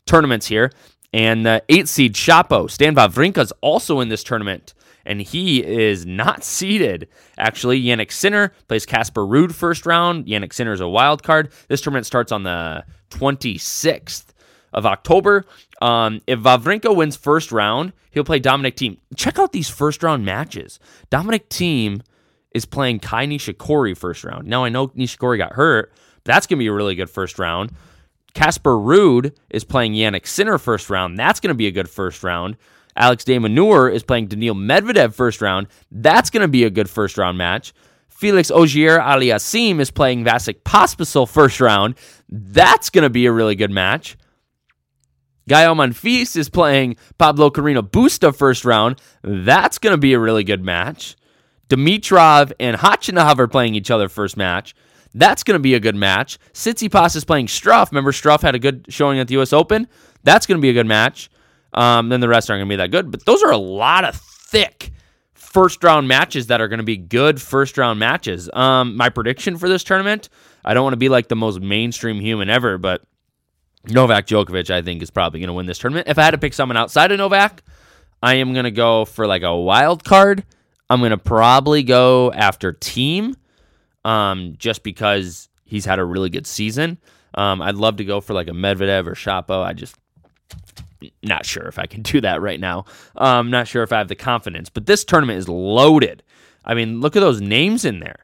tournaments 0.07 0.47
here. 0.47 0.73
And 1.13 1.47
uh, 1.47 1.61
eight 1.69 1.89
seed 1.89 2.15
Shapo. 2.15 2.71
Stan 2.71 2.97
Wawrinka's 2.97 3.53
also 3.61 4.01
in 4.01 4.09
this 4.09 4.25
tournament 4.25 4.75
and 5.05 5.21
he 5.21 5.63
is 5.65 6.07
not 6.07 6.43
seeded. 6.45 7.09
Actually, 7.39 7.83
Jannik 7.83 8.11
Sinner 8.11 8.53
plays 8.67 8.87
Casper 8.87 9.23
Ruud 9.23 9.53
first 9.53 9.87
round. 9.87 10.27
Jannik 10.27 10.53
Sinner 10.53 10.73
is 10.73 10.81
a 10.81 10.89
wild 10.89 11.23
card. 11.23 11.53
This 11.69 11.81
tournament 11.81 12.07
starts 12.07 12.33
on 12.33 12.43
the 12.43 12.85
26th 13.11 14.32
of 14.73 14.87
October. 14.87 15.45
Um, 15.81 16.21
if 16.26 16.41
Wawrinka 16.41 16.95
wins 16.95 17.17
first 17.17 17.52
round, 17.52 17.93
he'll 18.11 18.25
play 18.25 18.38
Dominic 18.38 18.76
Thiem. 18.76 18.99
Check 19.17 19.38
out 19.38 19.52
these 19.52 19.69
first 19.69 20.02
round 20.02 20.25
matches. 20.25 20.79
Dominic 21.11 21.49
Thiem 21.49 22.02
is 22.55 22.64
playing 22.64 23.00
Kai 23.00 23.26
Nishikori 23.26 23.97
first 23.97 24.25
round. 24.25 24.47
Now 24.47 24.64
I 24.64 24.69
know 24.69 24.88
Nishikori 24.88 25.38
got 25.38 25.52
hurt, 25.52 25.93
but 26.25 26.35
that's 26.35 26.47
going 26.47 26.59
to 26.59 26.62
be 26.62 26.69
a 26.69 26.73
really 26.73 26.95
good 26.95 27.11
first 27.11 27.38
round. 27.38 27.73
Casper 28.35 28.73
Ruud 28.73 29.35
is 29.50 29.64
playing 29.64 29.93
Jannik 29.93 30.26
Sinner 30.26 30.59
first 30.59 30.88
round. 30.88 31.19
That's 31.19 31.41
going 31.41 31.49
to 31.49 31.55
be 31.55 31.67
a 31.67 31.73
good 31.73 31.88
first 31.88 32.23
round. 32.23 32.57
Alex 32.97 33.25
de 33.25 33.38
Minaur 33.38 33.93
is 33.93 34.02
playing 34.02 34.26
Daniil 34.26 34.55
Medvedev 34.55 35.14
first 35.14 35.41
round. 35.41 35.67
That's 35.91 36.31
going 36.31 36.43
to 36.43 36.49
be 36.49 36.64
a 36.64 36.71
good 36.71 36.91
first 36.91 37.17
round 37.17 37.38
match. 37.38 37.73
Felix 38.09 38.50
Auger 38.50 38.99
Aliassime 38.99 39.81
is 39.81 39.91
playing 39.91 40.25
Vasek 40.25 40.62
Pospisil 40.62 41.29
first 41.29 41.61
round. 41.61 41.97
That's 42.29 42.91
going 42.91 43.02
to 43.02 43.11
be 43.11 43.26
a 43.26 43.33
really 43.33 43.57
good 43.57 43.71
match. 43.71 44.17
Gael 45.49 45.75
Monfils 45.75 46.37
is 46.37 46.49
playing 46.49 46.97
Pablo 47.19 47.51
Carreno 47.51 47.83
Busta 47.83 48.35
first 48.35 48.65
round. 48.65 49.01
That's 49.23 49.79
going 49.79 49.93
to 49.93 49.99
be 49.99 50.13
a 50.13 50.19
really 50.19 50.45
good 50.45 50.65
match. 50.65 51.17
Dimitrov 51.69 52.53
and 52.61 52.77
Khachanov 52.77 53.39
are 53.39 53.49
playing 53.49 53.75
each 53.75 53.91
other 53.91 54.09
first 54.09 54.37
match. 54.37 54.75
That's 55.15 55.43
going 55.43 55.57
to 55.57 55.63
be 55.63 55.75
a 55.75 55.81
good 55.81 55.97
match. 55.97 56.39
Tsitsipas 56.53 57.17
is 57.17 57.25
playing 57.25 57.47
Struff. 57.47 57.91
Remember, 57.91 58.13
Struff 58.13 58.43
had 58.43 58.55
a 58.55 58.59
good 58.59 58.87
showing 58.89 59.19
at 59.19 59.29
the 59.29 59.35
U.S. 59.35 59.53
Open. 59.53 59.89
That's 60.23 60.47
going 60.47 60.59
to 60.59 60.63
be 60.63 60.71
a 60.71 60.75
good 60.75 60.87
match. 60.87 61.31
Um, 61.75 62.09
then 62.09 62.21
the 62.21 62.29
rest 62.29 62.51
aren't 62.51 62.61
going 62.61 62.69
to 62.69 62.73
be 62.73 62.77
that 62.77 62.91
good. 62.91 63.11
But 63.11 63.25
those 63.25 63.43
are 63.43 63.51
a 63.51 63.59
lot 63.59 64.05
of 64.05 64.17
thick 64.17 64.93
first 65.35 65.85
round 65.85 66.09
matches 66.09 66.47
that 66.47 66.61
are 66.61 66.69
going 66.69 66.79
to 66.79 66.85
be 66.85 66.97
good 66.97 67.41
first 67.41 67.77
round 67.77 67.99
matches. 67.99 68.49
Um, 68.53 68.97
my 68.97 69.11
prediction 69.11 69.59
for 69.59 69.69
this 69.69 69.85
tournament, 69.85 70.29
I 70.65 70.73
don't 70.73 70.83
want 70.83 70.95
to 70.95 70.99
be 70.99 71.11
like 71.11 71.29
the 71.29 71.37
most 71.37 71.61
mainstream 71.61 72.21
human 72.21 72.49
ever, 72.49 72.79
but 72.79 73.03
Novak 73.89 74.27
Djokovic, 74.27 74.71
I 74.71 74.83
think, 74.83 75.03
is 75.03 75.11
probably 75.11 75.41
going 75.41 75.49
to 75.49 75.55
win 75.55 75.67
this 75.67 75.79
tournament. 75.79 76.09
If 76.09 76.19
I 76.19 76.23
had 76.23 76.33
to 76.33 76.39
pick 76.39 76.55
someone 76.55 76.77
outside 76.77 77.11
of 77.12 77.19
Novak, 77.19 77.62
I 78.23 78.35
am 78.35 78.53
going 78.53 78.65
to 78.65 78.71
go 78.71 79.05
for 79.05 79.27
like 79.27 79.43
a 79.43 79.55
wild 79.55 80.05
card. 80.05 80.45
I'm 80.89 81.01
going 81.01 81.11
to 81.11 81.19
probably 81.19 81.83
go 81.83 82.33
after 82.33 82.75
Thiem 82.75 83.35
um, 84.05 84.55
just 84.59 84.83
because 84.83 85.49
he's 85.65 85.85
had 85.85 85.99
a 85.99 86.05
really 86.05 86.31
good 86.31 86.47
season. 86.47 86.99
Um, 87.35 87.62
I'd 87.62 87.77
love 87.77 87.97
to 87.97 88.05
go 88.05 88.21
for 88.21 88.35
like 88.35 88.49
a 88.49 88.53
Medvedev 88.53 89.07
or 89.07 89.15
Shapo. 89.15 89.65
I 89.65 89.73
just 89.73 89.97
not 91.23 91.45
sure 91.45 91.65
if 91.65 91.79
I 91.79 91.87
can 91.87 92.03
do 92.03 92.21
that 92.21 92.41
right 92.41 92.61
now. 92.61 92.85
I'm 93.17 93.47
um, 93.47 93.51
not 93.51 93.67
sure 93.69 93.83
if 93.83 93.93
I 93.93 93.99
have 93.99 94.09
the 94.09 94.15
confidence, 94.15 94.69
but 94.69 94.87
this 94.87 95.05
tournament 95.05 95.39
is 95.39 95.49
loaded. 95.49 96.23
I 96.65 96.75
mean, 96.75 97.01
look 97.01 97.17
at 97.17 97.21
those 97.21 97.41
names 97.41 97.85
in 97.85 98.01
there. 98.01 98.21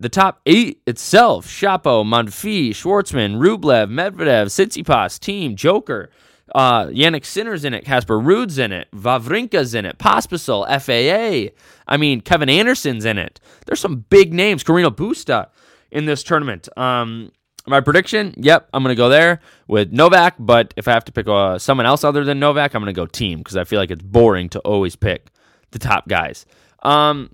The 0.00 0.08
top 0.08 0.40
eight 0.46 0.80
itself 0.86 1.46
Shapo, 1.48 2.04
Monfils, 2.04 2.70
Schwartzman, 2.70 3.38
Rublev, 3.38 3.90
Medvedev, 3.90 4.46
Tsitsipas, 4.46 5.18
Thiem, 5.18 5.56
Joker, 5.56 6.10
uh, 6.54 6.86
Jannik 6.86 7.24
Sinner's 7.24 7.64
in 7.64 7.74
it, 7.74 7.84
Casper 7.84 8.18
Ruud's 8.18 8.58
in 8.58 8.70
it, 8.70 8.88
Wawrinka's 8.94 9.74
in 9.74 9.84
it, 9.84 9.98
Pospisil, 9.98 10.66
FAA. 10.66 11.52
I 11.86 11.96
mean, 11.96 12.20
Kevin 12.20 12.48
Anderson's 12.48 13.04
in 13.04 13.18
it. 13.18 13.40
There's 13.66 13.80
some 13.80 14.04
big 14.08 14.32
names. 14.32 14.62
Carreno 14.62 14.90
Busta 14.90 15.48
in 15.90 16.04
this 16.04 16.22
tournament. 16.22 16.68
Um, 16.78 17.32
my 17.66 17.80
prediction, 17.80 18.34
yep, 18.36 18.68
I'm 18.72 18.82
going 18.82 18.94
to 18.94 18.98
go 18.98 19.08
there 19.08 19.40
with 19.66 19.92
Novak. 19.92 20.36
But 20.38 20.72
if 20.76 20.88
I 20.88 20.92
have 20.92 21.04
to 21.06 21.12
pick 21.12 21.28
uh, 21.28 21.58
someone 21.58 21.86
else 21.86 22.04
other 22.04 22.24
than 22.24 22.38
Novak, 22.38 22.74
I'm 22.74 22.82
going 22.82 22.94
to 22.94 22.98
go 22.98 23.06
Thiem 23.06 23.38
because 23.38 23.56
I 23.56 23.64
feel 23.64 23.78
like 23.80 23.90
it's 23.90 24.02
boring 24.02 24.48
to 24.50 24.60
always 24.60 24.96
pick 24.96 25.30
the 25.72 25.78
top 25.78 26.08
guys. 26.08 26.46
Um, 26.82 27.30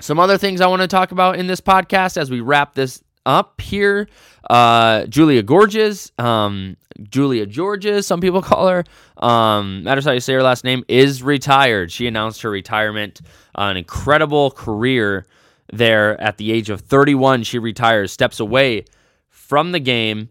some 0.00 0.18
other 0.18 0.38
things 0.38 0.60
I 0.60 0.66
want 0.66 0.82
to 0.82 0.88
talk 0.88 1.12
about 1.12 1.38
in 1.38 1.46
this 1.46 1.60
podcast 1.60 2.16
as 2.16 2.30
we 2.30 2.40
wrap 2.40 2.74
this 2.74 3.02
up 3.24 3.60
here. 3.60 4.08
Uh, 4.48 5.06
Julia 5.06 5.42
Gorges, 5.42 6.12
um, 6.18 6.76
Julia 7.02 7.46
Georges, 7.46 8.06
some 8.06 8.20
people 8.20 8.42
call 8.42 8.68
her. 8.68 8.84
Um, 9.16 9.82
matters 9.82 10.04
how 10.04 10.12
you 10.12 10.20
say 10.20 10.34
her 10.34 10.42
last 10.42 10.64
name, 10.64 10.84
is 10.88 11.22
retired. 11.22 11.90
She 11.90 12.06
announced 12.06 12.42
her 12.42 12.50
retirement. 12.50 13.20
Uh, 13.56 13.62
an 13.62 13.76
incredible 13.76 14.50
career 14.50 15.26
there 15.72 16.20
at 16.20 16.36
the 16.36 16.52
age 16.52 16.70
of 16.70 16.82
31. 16.82 17.42
She 17.42 17.58
retires, 17.58 18.12
steps 18.12 18.38
away 18.40 18.84
from 19.28 19.72
the 19.72 19.80
game. 19.80 20.30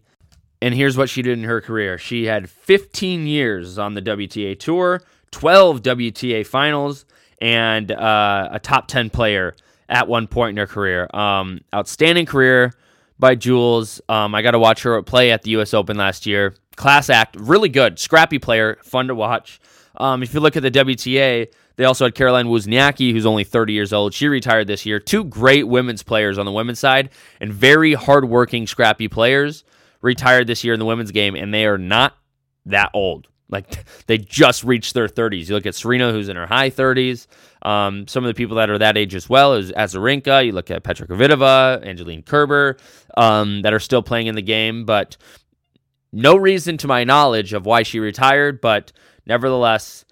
And 0.62 0.74
here's 0.74 0.96
what 0.96 1.10
she 1.10 1.22
did 1.22 1.38
in 1.38 1.44
her 1.44 1.60
career 1.60 1.98
she 1.98 2.24
had 2.24 2.48
15 2.48 3.26
years 3.26 3.78
on 3.78 3.94
the 3.94 4.02
WTA 4.02 4.58
Tour, 4.58 5.02
12 5.32 5.82
WTA 5.82 6.46
finals, 6.46 7.04
and 7.40 7.90
uh, 7.90 8.48
a 8.52 8.58
top 8.58 8.88
10 8.88 9.10
player 9.10 9.54
at 9.88 10.08
one 10.08 10.26
point 10.26 10.50
in 10.50 10.56
her 10.56 10.66
career. 10.66 11.08
Um, 11.14 11.60
outstanding 11.74 12.26
career 12.26 12.72
by 13.18 13.34
Jules. 13.34 14.00
Um, 14.08 14.34
I 14.34 14.42
got 14.42 14.52
to 14.52 14.58
watch 14.58 14.82
her 14.82 15.00
play 15.02 15.30
at 15.30 15.42
the 15.42 15.50
U.S. 15.50 15.74
Open 15.74 15.96
last 15.96 16.26
year. 16.26 16.54
Class 16.76 17.08
act, 17.08 17.36
really 17.38 17.68
good, 17.68 17.98
scrappy 17.98 18.38
player, 18.38 18.78
fun 18.82 19.08
to 19.08 19.14
watch. 19.14 19.60
Um, 19.96 20.22
if 20.22 20.34
you 20.34 20.40
look 20.40 20.56
at 20.56 20.62
the 20.62 20.70
WTA, 20.70 21.48
they 21.76 21.84
also 21.84 22.04
had 22.04 22.14
Caroline 22.14 22.46
Wozniacki, 22.46 23.12
who's 23.12 23.26
only 23.26 23.44
30 23.44 23.72
years 23.72 23.92
old. 23.92 24.12
She 24.12 24.28
retired 24.28 24.66
this 24.66 24.84
year. 24.84 24.98
Two 24.98 25.24
great 25.24 25.68
women's 25.68 26.02
players 26.02 26.38
on 26.38 26.44
the 26.44 26.52
women's 26.52 26.78
side 26.78 27.10
and 27.40 27.52
very 27.52 27.94
hardworking, 27.94 28.66
scrappy 28.66 29.08
players 29.08 29.64
retired 30.02 30.46
this 30.46 30.64
year 30.64 30.74
in 30.74 30.80
the 30.80 30.86
women's 30.86 31.10
game, 31.10 31.34
and 31.34 31.52
they 31.52 31.66
are 31.66 31.78
not 31.78 32.16
that 32.66 32.90
old. 32.92 33.28
Like 33.48 33.84
they 34.06 34.18
just 34.18 34.64
reached 34.64 34.94
their 34.94 35.08
30s. 35.08 35.48
You 35.48 35.54
look 35.54 35.66
at 35.66 35.74
Serena, 35.74 36.12
who's 36.12 36.28
in 36.28 36.36
her 36.36 36.46
high 36.46 36.70
30s. 36.70 37.26
Um, 37.62 38.06
some 38.06 38.24
of 38.24 38.28
the 38.28 38.34
people 38.34 38.56
that 38.56 38.70
are 38.70 38.78
that 38.78 38.96
age 38.96 39.14
as 39.14 39.28
well 39.28 39.54
is 39.54 39.72
Azarenka. 39.72 40.44
You 40.46 40.52
look 40.52 40.70
at 40.70 40.82
Petra 40.84 41.06
Kvitova, 41.06 41.84
Angelique 41.84 42.26
Kerber, 42.26 42.76
um, 43.16 43.62
that 43.62 43.74
are 43.74 43.80
still 43.80 44.02
playing 44.02 44.28
in 44.28 44.34
the 44.34 44.42
game. 44.42 44.84
But 44.84 45.16
no 46.12 46.36
reason 46.36 46.76
to 46.78 46.86
my 46.86 47.04
knowledge 47.04 47.52
of 47.52 47.66
why 47.66 47.82
she 47.82 47.98
retired. 47.98 48.60
But 48.60 48.92
nevertheless, 49.26 50.04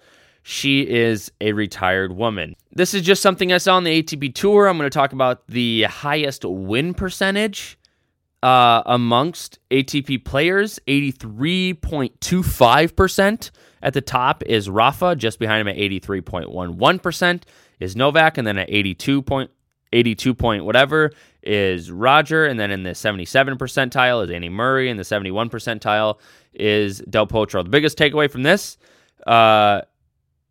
she 0.43 0.81
is 0.81 1.31
a 1.41 1.53
retired 1.53 2.15
woman. 2.15 2.55
This 2.71 2.93
is 2.93 3.01
just 3.01 3.21
something 3.21 3.51
I 3.51 3.57
saw 3.57 3.77
on 3.77 3.83
the 3.83 4.03
ATP 4.03 4.35
Tour. 4.35 4.67
I'm 4.67 4.77
going 4.77 4.89
to 4.89 4.93
talk 4.93 5.13
about 5.13 5.47
the 5.47 5.83
highest 5.83 6.45
win 6.45 6.93
percentage 6.93 7.77
uh, 8.45 8.83
amongst 8.85 9.57
ATP 9.71 10.23
players, 10.23 10.79
83.25%. 10.87 13.51
At 13.81 13.95
the 13.95 14.01
top 14.01 14.43
is 14.43 14.69
Rafa, 14.69 15.15
just 15.15 15.39
behind 15.39 15.61
him 15.61 15.67
at 15.67 15.77
83.11% 15.77 17.41
is 17.79 17.95
Novak, 17.95 18.37
and 18.37 18.45
then 18.45 18.59
at 18.59 18.69
82 18.69 19.23
point, 19.23 19.49
82 19.93 20.35
point 20.35 20.63
whatever 20.63 21.09
is 21.41 21.89
Roger, 21.89 22.45
and 22.45 22.59
then 22.59 22.69
in 22.69 22.83
the 22.83 22.93
77 22.93 23.57
percentile 23.57 24.23
is 24.23 24.29
Andy 24.29 24.49
Murray, 24.49 24.91
and 24.91 24.99
the 24.99 25.03
71 25.03 25.49
percentile 25.49 26.19
is 26.53 26.99
Del 26.99 27.25
Potro. 27.25 27.63
The 27.63 27.71
biggest 27.71 27.97
takeaway 27.97 28.29
from 28.29 28.43
this, 28.43 28.77
uh, 29.25 29.81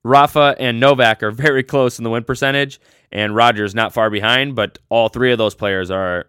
Rafa 0.03 0.57
and 0.59 0.81
Novak 0.81 1.23
are 1.23 1.31
very 1.31 1.63
close 1.73 1.99
in 1.99 2.05
the 2.05 2.11
win 2.11 2.25
percentage, 2.25 2.81
and 3.13 3.37
Roger's 3.37 3.73
not 3.73 3.95
far 3.95 4.11
behind, 4.11 4.57
but 4.57 4.81
all 4.89 5.09
three 5.09 5.31
of 5.31 5.39
those 5.39 5.55
players 5.55 5.93
are 5.93 6.27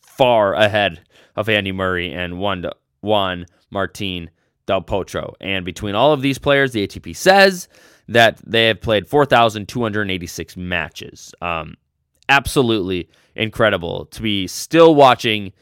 far 0.00 0.54
ahead 0.54 1.00
of 1.38 1.48
Andy 1.48 1.70
Murray 1.70 2.12
and 2.12 2.38
Juan, 2.38 2.66
Juan 3.00 3.46
Martin 3.70 4.28
Del 4.66 4.82
Potro. 4.82 5.34
And 5.40 5.64
between 5.64 5.94
all 5.94 6.12
of 6.12 6.20
these 6.20 6.36
players, 6.36 6.72
the 6.72 6.86
ATP 6.86 7.14
says 7.14 7.68
that 8.08 8.40
they 8.44 8.66
have 8.66 8.80
played 8.80 9.06
4,286 9.06 10.56
matches. 10.56 11.32
Um, 11.40 11.76
absolutely 12.28 13.08
incredible 13.36 14.06
to 14.06 14.20
be 14.20 14.48
still 14.48 14.96
watching 14.96 15.52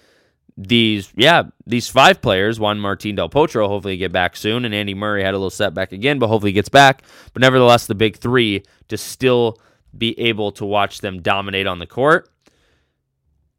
these, 0.57 1.13
yeah, 1.15 1.43
these 1.67 1.91
five 1.91 2.23
players, 2.23 2.59
Juan 2.59 2.81
Martin 2.81 3.15
Del 3.15 3.29
Potro, 3.29 3.69
hopefully 3.69 3.99
get 3.99 4.13
back 4.13 4.35
soon, 4.35 4.65
and 4.65 4.75
Andy 4.75 4.95
Murray 4.95 5.23
had 5.23 5.35
a 5.35 5.37
little 5.37 5.51
setback 5.51 5.93
again, 5.93 6.19
but 6.19 6.29
hopefully 6.29 6.53
gets 6.53 6.71
back. 6.71 7.03
But 7.35 7.43
nevertheless, 7.43 7.87
the 7.87 7.95
big 7.95 8.17
three 8.17 8.63
to 8.89 8.97
still 8.97 9.59
be 9.97 10.19
able 10.19 10.53
to 10.53 10.65
watch 10.65 11.03
them 11.03 11.21
dominate 11.21 11.67
on 11.67 11.81
the 11.81 11.87
court 11.87 12.31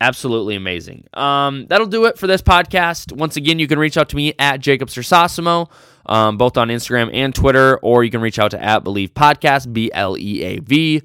absolutely 0.02 0.56
amazing. 0.56 1.06
Um, 1.14 1.66
that'll 1.68 1.88
do 1.88 2.06
it 2.06 2.18
for 2.18 2.28
this 2.28 2.42
podcast. 2.42 3.12
Once 3.12 3.36
again, 3.36 3.60
you 3.60 3.68
can 3.68 3.80
reach 3.80 3.98
out 3.98 4.10
to 4.10 4.16
me 4.16 4.34
at 4.40 4.60
Jacob 4.60 4.90
Sersosimo, 4.90 5.70
um, 6.06 6.38
both 6.38 6.58
on 6.58 6.70
Instagram 6.70 7.10
and 7.14 7.34
Twitter, 7.34 7.78
or 7.78 8.04
you 8.04 8.12
can 8.12 8.22
reach 8.22 8.40
out 8.40 8.52
to 8.52 8.64
at 8.64 8.84
Bleav 8.84 9.10
Podcast, 9.10 9.74
B 9.74 9.92
L 9.94 10.18
E 10.18 10.44
A 10.44 10.60
V. 10.60 11.02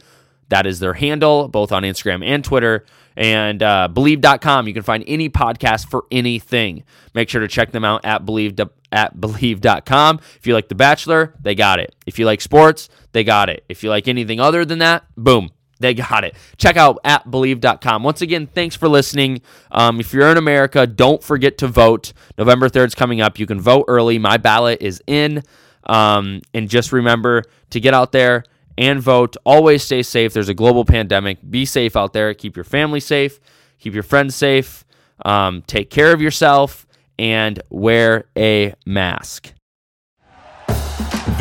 That 0.49 0.67
is 0.67 0.81
their 0.81 0.93
handle, 0.93 1.49
both 1.49 1.73
on 1.73 1.83
Instagram 1.83 2.25
and 2.25 2.45
Twitter. 2.45 2.85
And 3.17 3.63
uh, 3.63 3.89
Bleav.com, 3.93 4.69
you 4.69 4.75
can 4.75 4.83
find 4.83 5.05
any 5.07 5.29
podcast 5.29 5.89
for 5.89 6.05
anything. 6.11 6.85
Make 7.15 7.29
sure 7.29 7.41
to 7.41 7.49
check 7.49 7.71
them 7.71 7.85
out 7.85 8.05
at 8.05 8.25
Bleav 8.25 8.71
at 8.91 9.17
Bleav.com. 9.17 10.21
If 10.37 10.47
you 10.47 10.55
like 10.55 10.69
The 10.69 10.75
Bachelor, 10.75 11.35
they 11.41 11.55
got 11.55 11.81
it. 11.81 11.95
If 12.07 12.19
you 12.19 12.27
like 12.27 12.41
sports, 12.41 12.89
they 13.13 13.25
got 13.25 13.49
it. 13.49 13.65
If 13.69 13.83
you 13.83 13.91
like 13.91 14.09
anything 14.09 14.41
other 14.41 14.65
than 14.65 14.79
that, 14.81 15.05
boom, 15.17 15.51
they 15.83 15.95
got 15.95 16.25
it. 16.25 16.35
Check 16.57 16.77
out 16.77 16.99
at 17.05 17.25
Bleav.com. 17.27 18.03
Once 18.03 18.23
again, 18.23 18.47
thanks 18.47 18.77
for 18.77 18.89
listening. 18.89 19.43
Um, 19.71 20.01
if 20.01 20.13
you're 20.13 20.31
in 20.31 20.37
America, 20.37 20.87
don't 20.87 21.23
forget 21.23 21.59
to 21.59 21.69
vote. 21.69 22.13
November 22.39 22.69
3rd 22.69 22.87
is 22.89 22.95
coming 22.95 23.21
up. 23.21 23.39
You 23.39 23.47
can 23.47 23.61
vote 23.61 23.85
early. 23.89 24.19
My 24.19 24.37
ballot 24.37 24.81
is 24.81 25.03
in. 25.07 25.43
Um, 25.85 26.43
and 26.55 26.69
just 26.69 26.93
remember 26.93 27.45
to 27.71 27.81
get 27.81 27.95
out 27.95 28.13
there 28.13 28.45
and 28.79 29.01
vote. 29.01 29.37
Always 29.45 29.83
stay 29.83 30.03
safe. 30.03 30.33
There's 30.33 30.49
a 30.49 30.55
global 30.55 30.85
pandemic. 30.85 31.39
Be 31.49 31.65
safe 31.65 31.97
out 31.97 32.13
there. 32.13 32.33
Keep 32.35 32.57
your 32.57 32.65
family 32.65 33.01
safe. 33.01 33.41
Keep 33.79 33.95
your 33.95 34.03
friends 34.03 34.35
safe. 34.35 34.85
Um, 35.25 35.63
take 35.67 35.91
care 35.91 36.13
of 36.13 36.21
yourself 36.21 36.87
and 37.19 37.61
wear 37.71 38.25
a 38.37 38.75
mask. 38.87 39.53